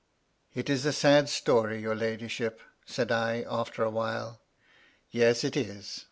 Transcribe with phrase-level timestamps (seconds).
[0.55, 4.41] "It is a sad story, your ladyship," said I, after a while."
[5.11, 5.99] Yes it is.